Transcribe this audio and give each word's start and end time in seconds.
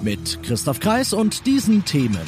Mit 0.00 0.42
Christoph 0.42 0.80
Kreis 0.80 1.12
und 1.12 1.46
diesen 1.46 1.84
Themen. 1.84 2.26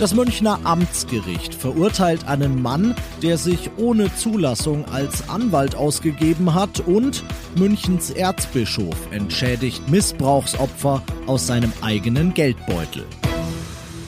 Das 0.00 0.14
Münchner 0.14 0.60
Amtsgericht 0.64 1.54
verurteilt 1.54 2.26
einen 2.26 2.60
Mann, 2.60 2.94
der 3.22 3.36
sich 3.36 3.70
ohne 3.76 4.14
Zulassung 4.16 4.86
als 4.86 5.28
Anwalt 5.28 5.74
ausgegeben 5.74 6.54
hat 6.54 6.80
und 6.80 7.22
Münchens 7.56 8.10
Erzbischof 8.10 8.96
entschädigt 9.10 9.88
Missbrauchsopfer 9.90 11.02
aus 11.26 11.46
seinem 11.46 11.72
eigenen 11.82 12.34
Geldbeutel. 12.34 13.04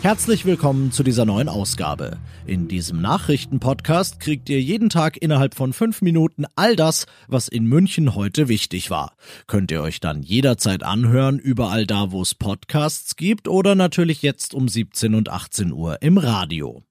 Herzlich 0.03 0.45
willkommen 0.45 0.91
zu 0.91 1.05
dieser 1.05 1.25
neuen 1.25 1.49
Ausgabe. 1.49 2.19
In 2.45 2.67
diesem 2.67 3.01
Nachrichtenpodcast 3.01 4.19
kriegt 4.19 4.49
ihr 4.49 4.61
jeden 4.61 4.89
Tag 4.89 5.17
innerhalb 5.17 5.55
von 5.55 5.73
fünf 5.73 6.03
Minuten 6.03 6.45
all 6.57 6.75
das, 6.75 7.07
was 7.29 7.47
in 7.47 7.67
München 7.67 8.17
heute 8.17 8.49
wichtig 8.49 8.91
war. 8.91 9.15
Könnt 9.47 9.71
ihr 9.71 9.81
euch 9.81 10.01
dann 10.01 10.25
jederzeit 10.25 10.83
anhören, 10.83 11.39
überall 11.39 11.87
da, 11.87 12.11
wo 12.11 12.21
es 12.21 12.35
Podcasts 12.35 13.15
gibt 13.15 13.47
oder 13.47 13.77
natürlich 13.77 14.23
jetzt 14.23 14.55
um 14.55 14.67
17 14.67 15.15
und 15.15 15.29
18 15.29 15.73
Uhr 15.73 16.03
im 16.03 16.19
Radio. 16.19 16.83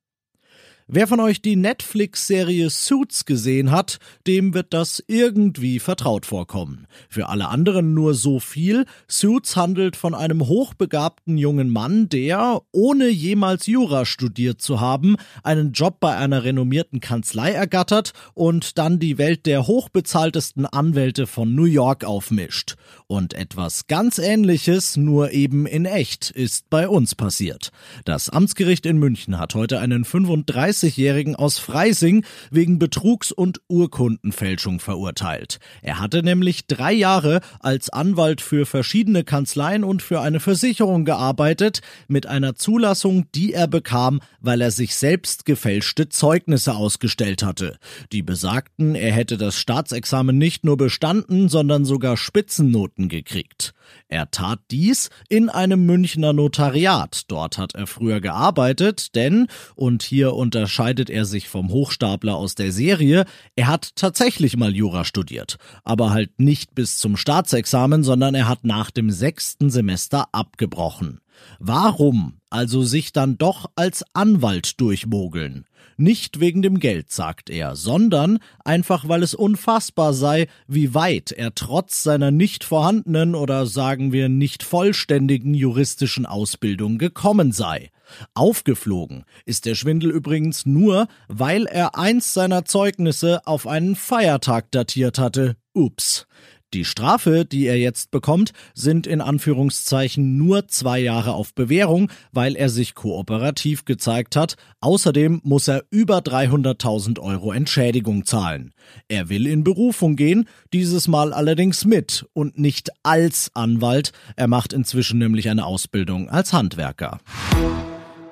Wer 0.94 1.08
von 1.08 1.22
euch 1.22 1.42
die 1.42 1.56
Netflix-Serie 1.56 2.70
Suits 2.70 3.24
gesehen 3.24 3.72
hat, 3.72 3.98
dem 4.28 4.54
wird 4.54 4.74
das 4.74 5.02
irgendwie 5.08 5.80
vertraut 5.80 6.26
vorkommen. 6.26 6.86
Für 7.08 7.30
alle 7.30 7.48
anderen 7.48 7.94
nur 7.94 8.14
so 8.14 8.42
viel. 8.42 8.86
Suits 9.08 9.56
handelt 9.56 9.96
von 9.96 10.14
einem 10.14 10.46
hochbegabten 10.46 11.38
jungen 11.38 11.70
Mann, 11.70 12.10
der, 12.10 12.60
ohne 12.74 13.08
jemals 13.08 13.68
Jura 13.68 14.04
studiert 14.04 14.62
zu 14.62 14.82
haben, 14.82 15.16
einen 15.44 15.72
Job 15.72 16.02
bei 16.02 16.18
einer 16.18 16.44
renommierten 16.44 17.00
Kanzlei 17.00 17.52
ergattert 17.52 18.12
und 18.34 18.78
dann 18.78 19.00
die 19.00 19.18
Welt 19.18 19.46
der 19.46 19.68
hochbezahltesten 19.68 20.66
Anwälte 20.66 21.26
von 21.26 21.56
New 21.56 21.64
York 21.64 22.04
aufmischt. 22.04 22.76
Und 23.12 23.34
etwas 23.34 23.88
ganz 23.88 24.20
ähnliches, 24.20 24.96
nur 24.96 25.32
eben 25.32 25.66
in 25.66 25.84
echt, 25.84 26.30
ist 26.30 26.70
bei 26.70 26.88
uns 26.88 27.14
passiert. 27.14 27.72
Das 28.06 28.30
Amtsgericht 28.30 28.86
in 28.86 29.00
München 29.00 29.38
hat 29.38 29.54
heute 29.54 29.82
einen 29.82 30.06
35 30.06 30.92
20-Jährigen 30.92 31.36
aus 31.36 31.60
Freising 31.60 32.24
wegen 32.52 32.80
Betrugs 32.80 33.34
und 33.34 33.60
Urkundenfälschung 33.68 34.80
verurteilt. 34.80 35.60
Er 35.82 36.00
hatte 36.00 36.24
nämlich 36.24 36.68
drei 36.68 36.94
Jahre 36.94 37.42
als 37.60 37.90
Anwalt 37.90 38.40
für 38.40 38.66
verschiedene 38.66 39.26
Kanzleien 39.26 39.84
und 39.84 40.02
für 40.02 40.22
eine 40.22 40.40
Versicherung 40.40 41.04
gearbeitet, 41.06 41.82
mit 42.08 42.28
einer 42.28 42.56
Zulassung, 42.56 43.26
die 43.36 43.52
er 43.52 43.68
bekam, 43.68 44.22
weil 44.40 44.62
er 44.62 44.72
sich 44.72 44.96
selbst 44.96 45.46
gefälschte 45.46 46.08
Zeugnisse 46.08 46.76
ausgestellt 46.76 47.44
hatte. 47.44 47.78
Die 48.12 48.22
besagten, 48.24 48.96
er 48.96 49.12
hätte 49.12 49.38
das 49.38 49.58
Staatsexamen 49.58 50.38
nicht 50.38 50.64
nur 50.64 50.78
bestanden, 50.78 51.50
sondern 51.50 51.84
sogar 51.84 52.16
Spitzennoten 52.16 53.01
gekriegt. 53.08 53.74
Er 54.08 54.32
tat 54.32 54.60
dies 54.72 55.10
in 55.28 55.50
einem 55.50 55.86
Münchner 55.86 56.34
Notariat. 56.34 57.24
Dort 57.28 57.58
hat 57.58 57.76
er 57.76 57.88
früher 57.88 58.22
gearbeitet, 58.22 59.16
denn, 59.16 59.48
und 59.76 60.04
hier 60.04 60.34
unter 60.34 60.62
unterscheidet 60.62 61.10
er 61.10 61.26
sich 61.26 61.50
vom 61.50 61.70
Hochstapler 61.70 62.36
aus 62.36 62.54
der 62.54 62.72
Serie. 62.72 63.26
Er 63.56 63.66
hat 63.66 63.96
tatsächlich 63.96 64.58
mal 64.58 64.76
Jura 64.76 65.04
studiert, 65.06 65.58
aber 65.84 66.12
halt 66.12 66.40
nicht 66.40 66.76
bis 66.76 67.00
zum 67.00 67.18
Staatsexamen, 67.18 68.04
sondern 68.04 68.36
er 68.36 68.48
hat 68.48 68.64
nach 68.64 68.92
dem 68.92 69.10
sechsten 69.10 69.72
Semester 69.72 70.28
abgebrochen. 70.34 71.20
Warum 71.58 72.42
also 72.52 72.84
sich 72.84 73.12
dann 73.12 73.40
doch 73.40 73.72
als 73.76 74.06
Anwalt 74.14 74.80
durchmogeln? 74.80 75.66
Nicht 75.98 76.40
wegen 76.40 76.62
dem 76.62 76.80
Geld, 76.80 77.12
sagt 77.12 77.50
er, 77.50 77.76
sondern 77.76 78.40
einfach 78.64 79.08
weil 79.08 79.24
es 79.24 79.34
unfassbar 79.34 80.14
sei, 80.14 80.48
wie 80.68 80.94
weit 80.94 81.32
er 81.32 81.56
trotz 81.56 82.04
seiner 82.04 82.30
nicht 82.30 82.64
vorhandenen 82.64 83.36
oder 83.36 83.66
sagen 83.82 84.12
wir 84.12 84.30
nicht 84.30 84.62
vollständigen 84.62 85.56
juristischen 85.56 86.28
Ausbildung 86.28 87.00
gekommen 87.00 87.52
sei. 87.52 87.90
Aufgeflogen 88.36 89.26
ist 89.44 89.66
der 89.66 89.74
Schwindel 89.74 90.12
übrigens 90.12 90.68
nur, 90.68 91.08
weil 91.28 91.66
er 91.66 91.98
eins 91.98 92.32
seiner 92.32 92.64
Zeugnisse 92.64 93.42
auf 93.48 93.66
einen 93.66 93.96
Feiertag 93.96 94.70
datiert 94.70 95.18
hatte. 95.18 95.56
Ups. 95.74 96.28
Die 96.74 96.86
Strafe, 96.86 97.44
die 97.44 97.66
er 97.66 97.78
jetzt 97.78 98.12
bekommt, 98.12 98.54
sind 98.74 99.06
in 99.06 99.20
Anführungszeichen 99.20 100.38
nur 100.38 100.70
zwei 100.70 101.00
Jahre 101.00 101.34
auf 101.34 101.54
Bewährung, 101.54 102.10
weil 102.32 102.56
er 102.56 102.70
sich 102.70 102.96
kooperativ 102.96 103.84
gezeigt 103.84 104.38
hat. 104.38 104.56
Außerdem 104.80 105.42
muss 105.44 105.68
er 105.68 105.84
über 105.90 106.20
300.000 106.20 107.20
Euro 107.20 107.52
Entschädigung 107.52 108.24
zahlen. 108.24 108.72
Er 109.10 109.28
will 109.28 109.48
in 109.48 109.66
Berufung 109.66 110.16
gehen, 110.16 110.48
dieses 110.72 111.10
Mal 111.10 111.34
allerdings 111.34 111.84
mit 111.84 112.26
und 112.32 112.58
nicht 112.58 112.90
als 113.04 113.52
Anwalt. 113.54 114.14
Er 114.38 114.48
macht 114.48 114.72
inzwischen 114.72 115.20
nämlich 115.20 115.50
eine 115.50 115.66
Ausbildung 115.66 116.30
als 116.30 116.54
Handwerker. 116.54 117.20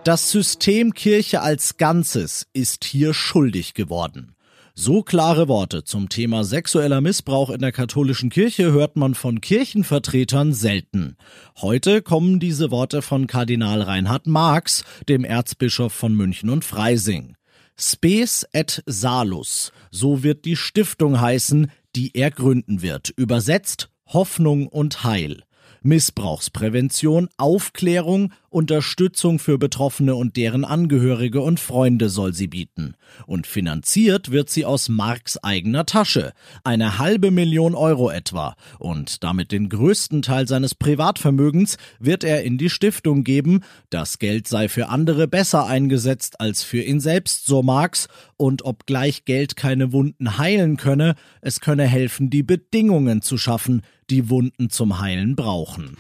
Das 0.05 0.31
System 0.31 0.94
Kirche 0.94 1.41
als 1.41 1.75
Ganzes 1.75 2.47
ist 2.53 2.85
hier 2.85 3.13
schuldig 3.13 3.73
geworden. 3.73 4.33
So 4.81 5.03
klare 5.03 5.50
Worte 5.50 5.84
zum 5.84 6.07
Thema 6.07 6.45
sexueller 6.45 7.01
Missbrauch 7.01 7.50
in 7.50 7.59
der 7.59 7.73
katholischen 7.73 8.29
Kirche 8.29 8.72
hört 8.72 8.95
man 8.95 9.13
von 9.13 9.41
Kirchenvertretern 9.41 10.53
selten. 10.53 11.17
Heute 11.57 12.01
kommen 12.01 12.40
diese 12.40 12.72
Worte 12.72 13.01
von 13.01 13.28
Kardinal 13.28 13.81
Reinhard 13.81 14.25
Marx, 14.25 14.85
dem 15.09 15.25
Erzbischof 15.25 15.91
von 15.91 16.16
München 16.16 16.50
und 16.50 16.63
Freising. 16.63 17.35
Spes 17.78 18.47
et 18.53 18.81
Salus, 18.85 19.73
so 19.91 20.23
wird 20.23 20.45
die 20.45 20.56
Stiftung 20.56 21.19
heißen, 21.19 21.69
die 21.97 22.16
er 22.16 22.31
gründen 22.31 22.81
wird. 22.81 23.09
Übersetzt 23.09 23.90
Hoffnung 24.07 24.67
und 24.67 25.03
Heil. 25.03 25.44
Missbrauchsprävention, 25.81 27.28
Aufklärung, 27.35 28.31
Unterstützung 28.49 29.39
für 29.39 29.57
Betroffene 29.57 30.15
und 30.15 30.35
deren 30.35 30.65
Angehörige 30.65 31.41
und 31.41 31.59
Freunde 31.59 32.09
soll 32.09 32.33
sie 32.33 32.47
bieten. 32.47 32.95
Und 33.25 33.47
finanziert 33.47 34.31
wird 34.31 34.49
sie 34.49 34.65
aus 34.65 34.89
Marks 34.89 35.37
eigener 35.37 35.85
Tasche. 35.85 36.33
Eine 36.63 36.99
halbe 36.99 37.31
Million 37.31 37.75
Euro 37.75 38.09
etwa. 38.09 38.55
Und 38.79 39.23
damit 39.23 39.51
den 39.51 39.69
größten 39.69 40.21
Teil 40.21 40.47
seines 40.47 40.75
Privatvermögens 40.75 41.77
wird 41.99 42.23
er 42.23 42.43
in 42.43 42.57
die 42.57 42.69
Stiftung 42.69 43.23
geben. 43.23 43.61
Das 43.89 44.19
Geld 44.19 44.47
sei 44.47 44.69
für 44.69 44.89
andere 44.89 45.27
besser 45.27 45.66
eingesetzt 45.66 46.39
als 46.39 46.63
für 46.63 46.81
ihn 46.81 46.99
selbst, 46.99 47.45
so 47.45 47.63
Marx. 47.63 48.07
Und 48.37 48.63
obgleich 48.63 49.25
Geld 49.25 49.55
keine 49.55 49.91
Wunden 49.91 50.37
heilen 50.37 50.77
könne, 50.77 51.16
es 51.41 51.59
könne 51.59 51.85
helfen, 51.85 52.29
die 52.29 52.43
Bedingungen 52.43 53.21
zu 53.21 53.37
schaffen, 53.37 53.81
die 54.09 54.29
Wunden 54.29 54.69
zum 54.69 54.99
Heilen 54.99 55.35
brauchen. 55.35 55.97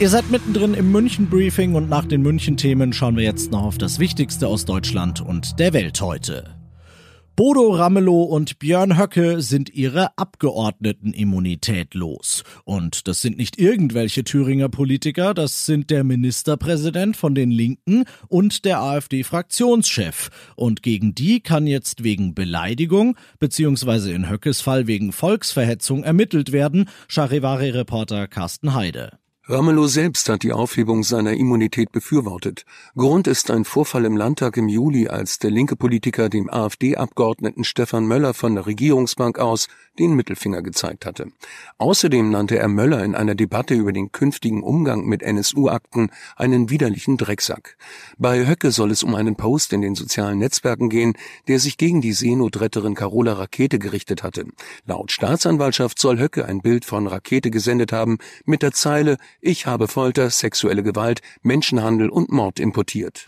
Ihr 0.00 0.08
seid 0.08 0.30
mittendrin 0.30 0.72
im 0.72 0.90
München-Briefing 0.92 1.74
und 1.74 1.90
nach 1.90 2.06
den 2.06 2.22
München-Themen 2.22 2.94
schauen 2.94 3.18
wir 3.18 3.24
jetzt 3.24 3.52
noch 3.52 3.64
auf 3.64 3.76
das 3.76 3.98
Wichtigste 3.98 4.48
aus 4.48 4.64
Deutschland 4.64 5.20
und 5.20 5.58
der 5.58 5.74
Welt 5.74 6.00
heute. 6.00 6.56
Bodo 7.36 7.68
Ramelow 7.74 8.22
und 8.22 8.58
Björn 8.58 8.96
Höcke 8.96 9.42
sind 9.42 9.68
ihre 9.68 10.16
Abgeordnetenimmunität 10.16 11.92
los. 11.92 12.44
Und 12.64 13.08
das 13.08 13.20
sind 13.20 13.36
nicht 13.36 13.58
irgendwelche 13.58 14.24
Thüringer 14.24 14.70
Politiker, 14.70 15.34
das 15.34 15.66
sind 15.66 15.90
der 15.90 16.02
Ministerpräsident 16.02 17.18
von 17.18 17.34
den 17.34 17.50
Linken 17.50 18.04
und 18.28 18.64
der 18.64 18.80
AfD-Fraktionschef. 18.80 20.30
Und 20.56 20.82
gegen 20.82 21.14
die 21.14 21.42
kann 21.42 21.66
jetzt 21.66 22.04
wegen 22.04 22.34
Beleidigung 22.34 23.18
beziehungsweise 23.38 24.12
in 24.12 24.30
Höckes 24.30 24.62
Fall 24.62 24.86
wegen 24.86 25.12
Volksverhetzung 25.12 26.04
ermittelt 26.04 26.52
werden, 26.52 26.88
Charivari-Reporter 27.08 28.28
Carsten 28.28 28.72
Heide. 28.72 29.19
Ramelow 29.52 29.88
selbst 29.88 30.28
hat 30.28 30.44
die 30.44 30.52
Aufhebung 30.52 31.02
seiner 31.02 31.32
Immunität 31.32 31.90
befürwortet. 31.90 32.64
Grund 32.96 33.26
ist 33.26 33.50
ein 33.50 33.64
Vorfall 33.64 34.04
im 34.04 34.16
Landtag 34.16 34.56
im 34.56 34.68
Juli, 34.68 35.08
als 35.08 35.40
der 35.40 35.50
linke 35.50 35.74
Politiker 35.74 36.28
dem 36.28 36.48
AfD-Abgeordneten 36.48 37.64
Stefan 37.64 38.06
Möller 38.06 38.32
von 38.32 38.54
der 38.54 38.66
Regierungsbank 38.66 39.40
aus 39.40 39.66
den 39.98 40.14
Mittelfinger 40.14 40.62
gezeigt 40.62 41.04
hatte. 41.04 41.32
Außerdem 41.78 42.30
nannte 42.30 42.60
er 42.60 42.68
Möller 42.68 43.02
in 43.02 43.16
einer 43.16 43.34
Debatte 43.34 43.74
über 43.74 43.92
den 43.92 44.12
künftigen 44.12 44.62
Umgang 44.62 45.06
mit 45.06 45.20
NSU-Akten 45.20 46.10
einen 46.36 46.70
widerlichen 46.70 47.16
Drecksack. 47.16 47.76
Bei 48.18 48.46
Höcke 48.46 48.70
soll 48.70 48.92
es 48.92 49.02
um 49.02 49.16
einen 49.16 49.34
Post 49.34 49.72
in 49.72 49.82
den 49.82 49.96
sozialen 49.96 50.38
Netzwerken 50.38 50.88
gehen, 50.90 51.14
der 51.48 51.58
sich 51.58 51.76
gegen 51.76 52.00
die 52.00 52.12
Seenotretterin 52.12 52.94
Carola 52.94 53.32
Rakete 53.32 53.80
gerichtet 53.80 54.22
hatte. 54.22 54.44
Laut 54.86 55.10
Staatsanwaltschaft 55.10 55.98
soll 55.98 56.20
Höcke 56.20 56.44
ein 56.44 56.60
Bild 56.60 56.84
von 56.84 57.08
Rakete 57.08 57.50
gesendet 57.50 57.92
haben 57.92 58.18
mit 58.44 58.62
der 58.62 58.70
Zeile 58.70 59.16
Ich 59.42 59.64
habe 59.64 59.88
Folter, 59.88 60.28
sexuelle 60.28 60.82
Gewalt, 60.82 61.22
Menschenhandel 61.40 62.10
und 62.10 62.30
Mord 62.30 62.60
importiert. 62.60 63.26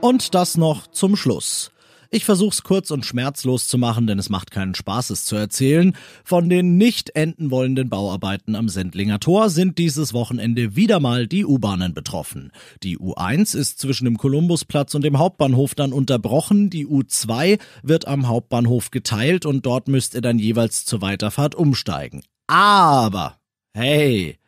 Und 0.00 0.34
das 0.36 0.56
noch 0.56 0.86
zum 0.86 1.16
Schluss. 1.16 1.72
Ich 2.12 2.24
versuch's 2.24 2.62
kurz 2.62 2.92
und 2.92 3.04
schmerzlos 3.04 3.66
zu 3.66 3.76
machen, 3.76 4.06
denn 4.06 4.20
es 4.20 4.30
macht 4.30 4.52
keinen 4.52 4.74
Spaß, 4.76 5.10
es 5.10 5.24
zu 5.24 5.34
erzählen. 5.34 5.96
Von 6.24 6.48
den 6.48 6.76
nicht 6.76 7.10
enden 7.16 7.50
wollenden 7.50 7.88
Bauarbeiten 7.88 8.54
am 8.54 8.68
Sendlinger 8.68 9.20
Tor 9.20 9.50
sind 9.50 9.78
dieses 9.78 10.12
Wochenende 10.12 10.74
wieder 10.74 11.00
mal 11.00 11.26
die 11.26 11.44
U-Bahnen 11.44 11.92
betroffen. 11.92 12.52
Die 12.82 12.98
U1 12.98 13.56
ist 13.56 13.80
zwischen 13.80 14.06
dem 14.06 14.16
Kolumbusplatz 14.16 14.94
und 14.94 15.02
dem 15.02 15.18
Hauptbahnhof 15.18 15.74
dann 15.74 15.92
unterbrochen, 15.92 16.70
die 16.70 16.86
U2 16.86 17.60
wird 17.82 18.08
am 18.08 18.28
Hauptbahnhof 18.28 18.90
geteilt 18.90 19.44
und 19.46 19.66
dort 19.66 19.86
müsst 19.86 20.14
ihr 20.14 20.20
dann 20.20 20.38
jeweils 20.38 20.84
zur 20.84 21.02
Weiterfahrt 21.02 21.54
umsteigen. 21.54 22.22
Aber, 22.48 23.38
hey, 23.72 24.39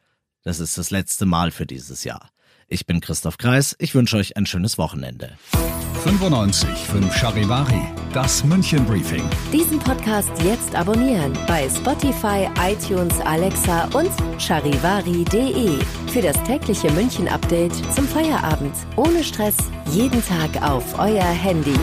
das 0.45 0.61
ist 0.61 0.79
das 0.79 0.91
letzte 0.91 1.27
Mal 1.27 1.51
für 1.51 1.67
dieses 1.67 2.05
Jahr. 2.05 2.31
Ich 2.69 2.87
bin 2.87 3.01
Christoph 3.01 3.39
Kreis, 3.39 3.77
ich 3.79 3.95
wünsche 3.95 4.17
euch 4.17 4.37
ein 4.37 4.47
schönes 4.47 4.79
Wochenende. 4.79 5.37
95 6.05 6.69
5 6.69 7.15
Charivari, 7.15 7.83
das 8.13 8.43
München 8.45 8.85
Briefing. 8.87 9.23
Diesen 9.53 9.79
Podcast 9.79 10.33
jetzt 10.43 10.75
abonnieren 10.75 11.33
bei 11.47 11.69
Spotify, 11.69 12.49
iTunes, 12.61 13.21
Alexa 13.21 13.85
und 13.95 14.11
charivari.de. 14.41 15.79
Für 16.13 16.23
das 16.23 16.43
tägliche 16.45 16.91
München 16.93 17.29
Update 17.29 17.75
zum 17.95 18.09
Feierabend. 18.09 18.75
Ohne 18.97 19.23
Stress, 19.23 19.57
jeden 19.93 20.23
Tag 20.25 20.63
auf 20.63 20.99
euer 20.99 21.23
Handy. 21.23 21.79